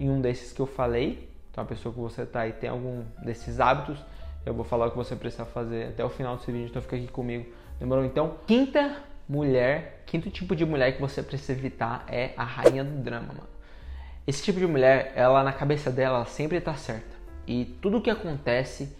[0.00, 1.28] em um desses que eu falei.
[1.50, 4.02] Então a pessoa que você tá aí tem algum desses hábitos,
[4.48, 6.96] eu vou falar o que você precisa fazer até o final desse vídeo, então fica
[6.96, 7.46] aqui comigo.
[7.78, 8.04] Demorou?
[8.04, 8.96] Então, quinta
[9.28, 13.48] mulher, quinto tipo de mulher que você precisa evitar é a rainha do drama, mano.
[14.26, 17.16] Esse tipo de mulher, ela na cabeça dela, ela sempre tá certa.
[17.46, 18.96] E tudo que acontece,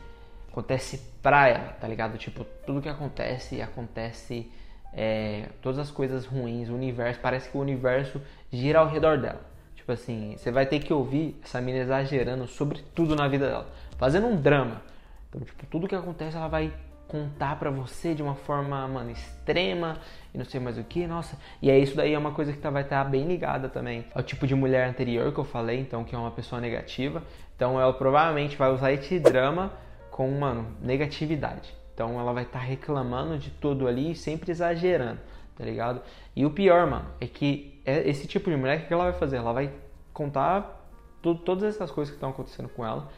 [0.50, 2.18] acontece pra ela, tá ligado?
[2.18, 4.50] Tipo, tudo que acontece, acontece.
[4.92, 8.20] É, todas as coisas ruins, o universo, parece que o universo
[8.52, 9.40] gira ao redor dela.
[9.74, 13.66] Tipo assim, você vai ter que ouvir essa menina exagerando sobre tudo na vida dela,
[13.96, 14.82] fazendo um drama.
[15.28, 16.72] Então, tipo, tudo que acontece ela vai
[17.08, 19.96] contar pra você de uma forma, mano, extrema
[20.32, 21.38] e não sei mais o que, nossa.
[21.60, 24.04] E é isso daí é uma coisa que tá, vai estar tá bem ligada também
[24.14, 27.22] ao tipo de mulher anterior que eu falei, então que é uma pessoa negativa.
[27.56, 29.72] Então ela provavelmente vai usar esse drama
[30.10, 31.74] com, mano, negatividade.
[31.94, 35.18] Então ela vai estar tá reclamando de tudo ali, sempre exagerando,
[35.56, 36.02] tá ligado?
[36.36, 39.14] E o pior, mano, é que é esse tipo de mulher, o que ela vai
[39.14, 39.38] fazer?
[39.38, 39.72] Ela vai
[40.12, 40.76] contar
[41.22, 43.08] todas essas coisas que estão acontecendo com ela.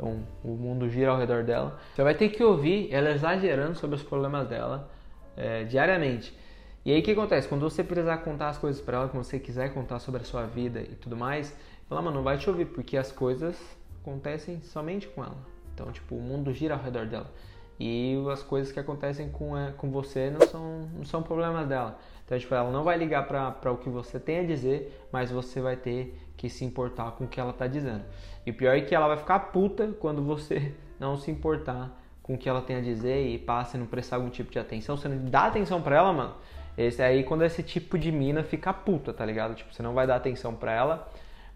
[0.00, 1.78] Então o mundo gira ao redor dela.
[1.94, 4.90] Você vai ter que ouvir ela exagerando sobre os problemas dela
[5.36, 6.34] é, diariamente.
[6.82, 7.46] E aí o que acontece?
[7.46, 10.46] Quando você precisar contar as coisas para ela, quando você quiser contar sobre a sua
[10.46, 11.54] vida e tudo mais,
[11.90, 13.54] ela, mano, não vai te ouvir, porque as coisas
[14.00, 15.36] acontecem somente com ela.
[15.74, 17.30] Então, tipo, o mundo gira ao redor dela.
[17.78, 21.98] E as coisas que acontecem com, é, com você não são, não são problemas dela.
[22.24, 25.60] Então, tipo, ela não vai ligar para o que você tem a dizer, mas você
[25.60, 28.02] vai ter que se importar com o que ela tá dizendo.
[28.46, 32.32] E o pior é que ela vai ficar puta quando você não se importar com
[32.32, 34.96] o que ela tem a dizer e passa e não prestar algum tipo de atenção.
[34.96, 36.34] Você não dá atenção pra ela, mano.
[36.78, 39.54] Esse é aí quando esse tipo de mina fica puta, tá ligado?
[39.54, 41.10] Tipo, você não vai dar atenção pra ela,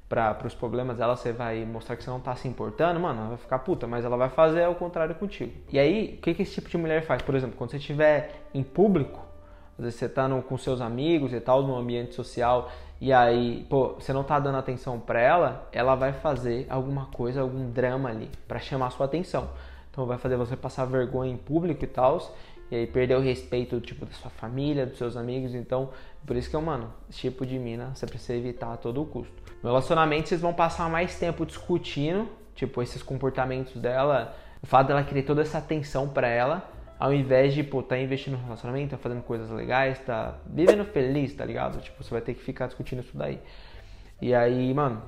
[0.07, 3.29] para os problemas dela, você vai mostrar que você não tá se importando, mano, ela
[3.31, 5.51] vai ficar puta, mas ela vai fazer o contrário contigo.
[5.73, 7.23] E aí, o que, que esse tipo de mulher faz?
[7.23, 9.24] Por exemplo, quando você estiver em público,
[9.79, 13.67] às vezes você tá no, com seus amigos e tal, no ambiente social, e aí,
[13.69, 18.09] pô, você não tá dando atenção pra ela, ela vai fazer alguma coisa, algum drama
[18.09, 19.51] ali, para chamar sua atenção.
[19.91, 22.19] Então vai fazer você passar vergonha em público e tal,
[22.71, 25.55] e aí perder o respeito, tipo, da sua família, dos seus amigos.
[25.55, 25.91] Então,
[26.27, 29.35] por isso que eu, mano, esse tipo de mina você precisa evitar a todo custo.
[29.63, 35.03] No relacionamento, vocês vão passar mais tempo discutindo, tipo, esses comportamentos dela, o fato dela
[35.05, 38.99] querer toda essa atenção para ela, ao invés de, pô, tá investindo no relacionamento, tá
[38.99, 41.81] fazendo coisas legais, tá vivendo feliz, tá ligado?
[41.81, 43.41] Tipo, você vai ter que ficar discutindo isso daí.
[44.21, 45.03] E aí, mano,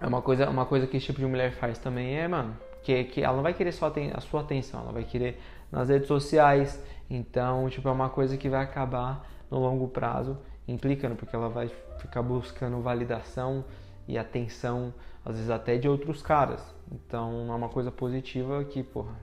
[0.00, 3.04] é uma coisa, uma coisa que esse tipo de mulher faz também é, mano, que,
[3.04, 5.38] que ela não vai querer só a sua atenção, ela vai querer
[5.70, 6.82] nas redes sociais.
[7.10, 11.70] Então, tipo, é uma coisa que vai acabar no longo prazo implicando, porque ela vai
[11.98, 13.64] ficar buscando validação
[14.06, 14.92] e atenção,
[15.24, 16.77] às vezes até de outros caras.
[16.90, 19.14] Então é uma coisa positiva que, porra,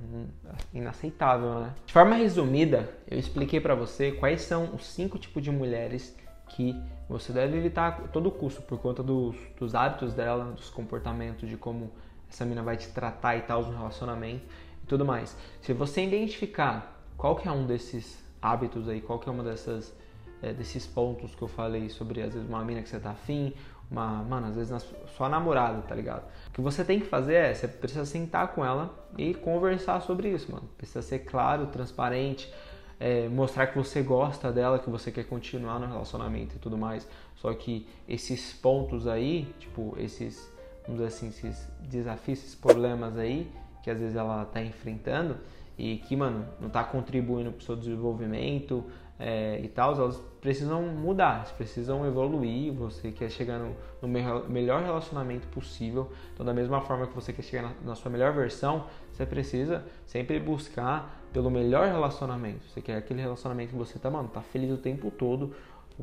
[0.73, 1.73] inaceitável, né?
[1.85, 6.15] De forma resumida, eu expliquei para você quais são os cinco tipos de mulheres
[6.49, 6.75] que
[7.09, 11.57] você deve evitar a todo custo por conta dos, dos hábitos dela, dos comportamentos, de
[11.57, 11.91] como
[12.29, 14.45] essa mina vai te tratar e tal no relacionamento
[14.83, 15.35] e tudo mais.
[15.61, 19.93] Se você identificar qual que é um desses hábitos aí, qual que é uma dessas
[20.41, 23.53] é, desses pontos que eu falei sobre às vezes uma mina que você tá afim,
[23.89, 26.23] uma, mano, às vezes na sua namorada, tá ligado?
[26.47, 30.29] O que você tem que fazer é, você precisa sentar com ela e conversar sobre
[30.29, 30.67] isso, mano.
[30.77, 32.51] Precisa ser claro, transparente,
[32.99, 37.07] é, mostrar que você gosta dela, que você quer continuar no relacionamento e tudo mais.
[37.35, 40.51] Só que esses pontos aí, tipo, esses,
[40.83, 43.51] vamos dizer assim, esses desafios, esses problemas aí,
[43.83, 45.37] que às vezes ela tá enfrentando
[45.77, 48.83] e que, mano, não tá contribuindo pro seu desenvolvimento,
[49.17, 52.73] é, e tal, elas precisam mudar, elas precisam evoluir.
[52.73, 54.07] Você quer chegar no, no,
[54.49, 56.11] melhor relacionamento possível.
[56.33, 59.85] Então, da mesma forma que você quer chegar na, na, sua melhor versão, você precisa
[60.05, 62.65] sempre buscar pelo melhor relacionamento.
[62.67, 65.53] Você quer aquele relacionamento que você tá, mano, tá feliz o tempo todo,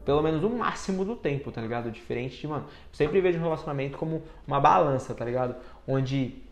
[0.04, 1.90] pelo menos o máximo do tempo, tá ligado?
[1.90, 5.54] Diferente de, mano, sempre vejo um relacionamento como uma balança, tá ligado?
[5.86, 6.42] Onde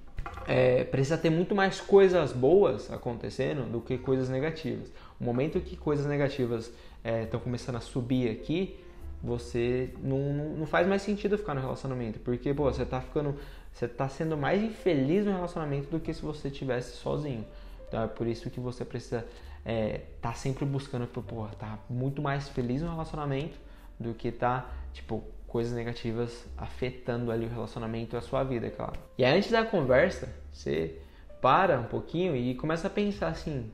[0.47, 4.93] é, precisa ter muito mais coisas boas acontecendo do que coisas negativas.
[5.21, 6.73] O momento que coisas negativas
[7.05, 8.79] estão é, começando a subir aqui,
[9.23, 10.19] você não,
[10.57, 13.37] não faz mais sentido ficar no relacionamento, porque pô, você está ficando,
[13.71, 17.45] você tá sendo mais infeliz no relacionamento do que se você estivesse sozinho.
[17.87, 19.27] Então é por isso que você precisa
[19.65, 23.59] é, tá sempre buscando, porra, tá muito mais feliz no relacionamento
[23.99, 28.99] do que tá, tipo, coisas negativas afetando ali o relacionamento e a sua vida, claro.
[29.19, 30.99] E aí, antes da conversa, você
[31.41, 33.71] para um pouquinho e começa a pensar assim,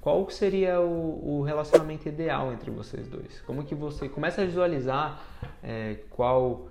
[0.00, 3.40] qual seria o, o, relacionamento ideal entre vocês dois?
[3.42, 5.22] Como que você começa a visualizar
[5.62, 6.68] é, qual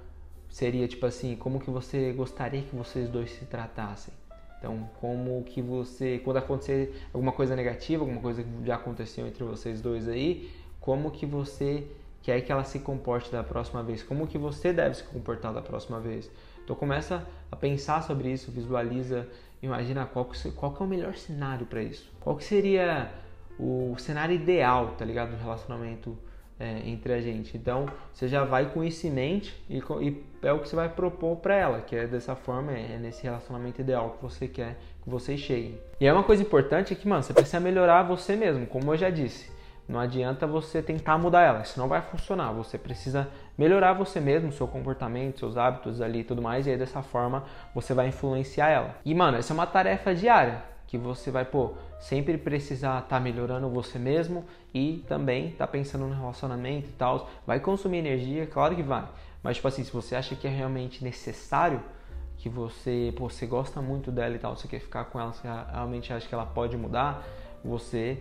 [0.50, 4.14] seria tipo assim, como que você gostaria que vocês dois se tratassem?
[4.58, 9.44] Então, como que você, quando acontecer alguma coisa negativa, alguma coisa que já aconteceu entre
[9.44, 11.88] vocês dois aí, como que você
[12.22, 14.04] quer que ela se comporte da próxima vez?
[14.04, 16.30] Como que você deve se comportar da próxima vez?
[16.64, 19.28] Então, começa a pensar sobre isso, visualiza
[19.62, 22.12] imagina qual que, qual que é o melhor cenário para isso.
[22.20, 23.12] Qual que seria
[23.60, 25.32] o cenário ideal, tá ligado?
[25.32, 26.18] Do relacionamento
[26.60, 27.56] é, entre a gente.
[27.58, 30.90] Então, você já vai com isso em mente e, e é o que você vai
[30.90, 34.78] propor para ela, que é dessa forma, é, é nesse relacionamento ideal que você quer
[35.02, 35.80] que vocês cheguem.
[36.00, 38.98] E é uma coisa importante é que, mano, você precisa melhorar você mesmo, como eu
[38.98, 39.50] já disse.
[39.90, 42.52] Não adianta você tentar mudar ela, isso não vai funcionar.
[42.52, 46.78] Você precisa melhorar você mesmo, seu comportamento, seus hábitos ali e tudo mais, e aí
[46.78, 48.96] dessa forma você vai influenciar ela.
[49.04, 50.62] E mano, essa é uma tarefa diária.
[50.86, 56.06] que você vai, pô, sempre precisar estar tá melhorando você mesmo e também tá pensando
[56.06, 57.30] no relacionamento e tal.
[57.46, 59.08] Vai consumir energia, claro que vai.
[59.44, 61.82] Mas, tipo assim, se você acha que é realmente necessário,
[62.38, 65.48] que você, pô, você gosta muito dela e tal, você quer ficar com ela, você
[65.72, 67.24] realmente acha que ela pode mudar,
[67.64, 68.18] você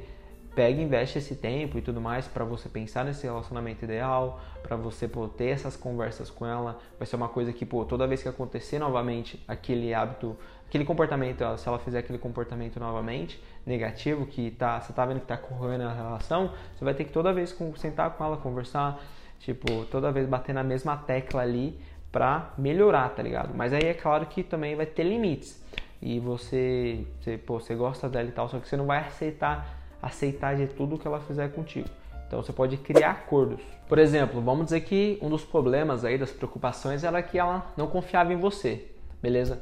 [0.54, 4.76] pega e investe esse tempo e tudo mais para você pensar nesse relacionamento ideal, para
[4.76, 6.78] você pô, ter essas conversas com ela.
[6.98, 11.44] Vai ser uma coisa que, pô, toda vez que acontecer novamente aquele hábito, aquele comportamento,
[11.56, 15.82] se ela fizer aquele comportamento novamente negativo, que tá, você tá vendo que tá correndo
[15.82, 19.00] a relação, você vai ter que toda vez sentar com ela, conversar,
[19.38, 21.78] tipo, toda vez bater na mesma tecla ali
[22.10, 23.54] para melhorar, tá ligado?
[23.54, 25.62] Mas aí é claro que também vai ter limites.
[26.00, 29.77] E você, você, pô, você gosta dela e tal, só que você não vai aceitar
[30.00, 31.88] aceitar de tudo que ela fizer contigo.
[32.26, 33.60] Então você pode criar acordos.
[33.88, 37.86] Por exemplo, vamos dizer que um dos problemas aí das preocupações era que ela não
[37.86, 38.86] confiava em você,
[39.22, 39.60] beleza?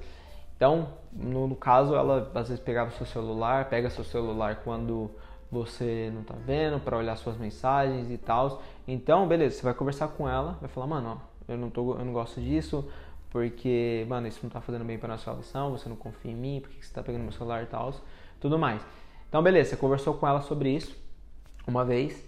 [0.56, 5.10] Então, no, caso, ela às vezes pegava seu celular, pega seu celular quando
[5.50, 8.62] você não tá vendo para olhar suas mensagens e tal.
[8.88, 12.04] Então, beleza, você vai conversar com ela, vai falar, mano, ó, eu não tô, eu
[12.04, 12.88] não gosto disso,
[13.30, 16.60] porque, mano, isso não tá fazendo bem para nossa relação, você não confia em mim,
[16.60, 17.94] por que você tá pegando meu celular e tal,
[18.40, 18.82] tudo mais.
[19.28, 20.96] Então, beleza, você conversou com ela sobre isso
[21.66, 22.24] uma vez.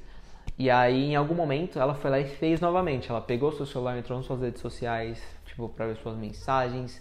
[0.58, 3.08] E aí, em algum momento, ela foi lá e fez novamente.
[3.08, 7.00] Ela pegou seu celular, entrou nas suas redes sociais, tipo, para ver suas mensagens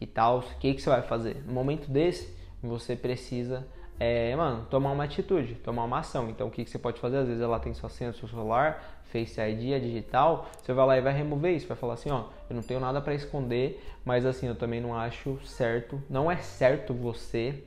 [0.00, 0.40] e tal.
[0.40, 1.44] O que, que você vai fazer?
[1.46, 3.64] No momento desse, você precisa,
[4.00, 6.28] é, mano, tomar uma atitude, tomar uma ação.
[6.28, 7.18] Então, o que, que você pode fazer?
[7.18, 10.50] Às vezes ela tem sua senha do seu celular, Face ID, é digital.
[10.60, 11.68] Você vai lá e vai remover isso.
[11.68, 14.94] Vai falar assim: ó, eu não tenho nada para esconder, mas assim, eu também não
[14.94, 16.02] acho certo.
[16.10, 17.62] Não é certo você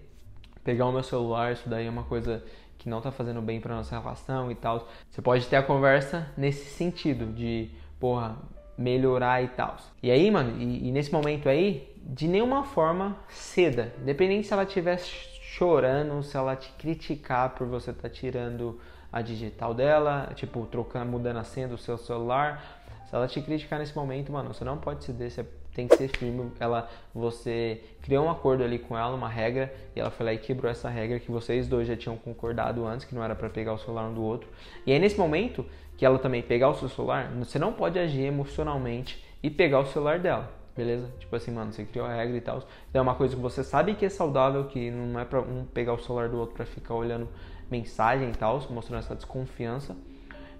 [0.63, 2.43] pegar o meu celular, isso daí é uma coisa
[2.77, 4.87] que não tá fazendo bem para nossa relação e tal.
[5.09, 7.69] Você pode ter a conversa nesse sentido de,
[7.99, 8.37] porra,
[8.77, 9.75] melhorar e tal.
[10.01, 13.93] E aí, mano, e, e, nesse momento aí, de nenhuma forma ceda.
[14.01, 18.79] Independente se ela estiver chorando, se ela te criticar por você estar tá tirando
[19.11, 22.81] a digital dela, tipo, trocando, mudando a senha do seu celular.
[23.09, 25.45] Se ela te criticar nesse momento, mano, você não pode ceder, você
[25.79, 26.51] tem que ser firme.
[26.59, 30.37] Ela, você criou um acordo ali com ela, uma regra, e ela foi lá e
[30.37, 33.73] quebrou essa regra que vocês dois já tinham concordado antes, que não era para pegar
[33.73, 34.49] o celular um do outro.
[34.85, 35.65] E aí nesse momento
[35.97, 39.85] que ela também pegar o seu celular, você não pode agir emocionalmente e pegar o
[39.85, 40.51] celular dela.
[40.75, 41.09] Beleza?
[41.19, 42.63] Tipo assim, mano, você criou a regra e tal.
[42.89, 45.65] Então é uma coisa que você sabe que é saudável, que não é pra um
[45.65, 47.27] pegar o celular do outro para ficar olhando
[47.69, 49.95] mensagem e tal, mostrando essa desconfiança.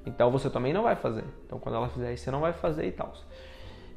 [0.05, 1.23] Então você também não vai fazer.
[1.45, 3.13] Então quando ela fizer isso, você não vai fazer e tal.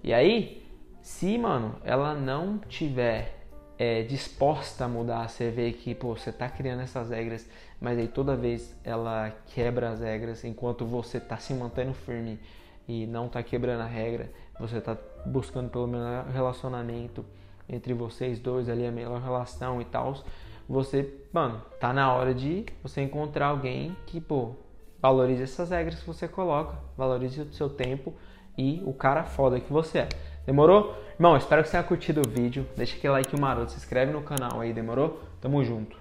[0.05, 0.62] E aí,
[1.03, 3.45] se, mano, ela não tiver
[3.77, 7.49] é, disposta a mudar, você vê que, pô, você tá criando essas regras,
[7.81, 12.39] mas aí toda vez ela quebra as regras, enquanto você tá se mantendo firme
[12.87, 17.25] e não tá quebrando a regra, você tá buscando pelo melhor relacionamento
[17.69, 20.15] entre vocês dois ali, a melhor relação e tal,
[20.69, 24.53] você, mano, tá na hora de você encontrar alguém que, pô,
[25.01, 28.15] valorize essas regras que você coloca, valorize o seu tempo
[28.57, 30.09] e o cara foda que você é.
[30.47, 30.95] Demorou?
[31.15, 32.67] Irmão, espero que você tenha curtido o vídeo.
[32.77, 35.21] Deixa aquele like maroto, se inscreve no canal aí, demorou?
[35.41, 35.97] Tamo junto.